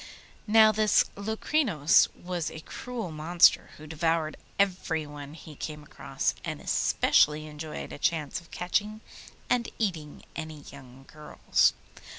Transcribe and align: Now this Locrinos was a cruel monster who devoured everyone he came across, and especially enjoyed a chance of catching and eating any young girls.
Now 0.47 0.71
this 0.71 1.05
Locrinos 1.15 2.09
was 2.15 2.49
a 2.49 2.61
cruel 2.61 3.11
monster 3.11 3.69
who 3.77 3.85
devoured 3.85 4.35
everyone 4.57 5.35
he 5.35 5.53
came 5.55 5.83
across, 5.83 6.33
and 6.43 6.59
especially 6.59 7.45
enjoyed 7.45 7.93
a 7.93 7.99
chance 7.99 8.41
of 8.41 8.49
catching 8.49 9.01
and 9.47 9.69
eating 9.77 10.23
any 10.35 10.61
young 10.71 11.05
girls. 11.05 11.75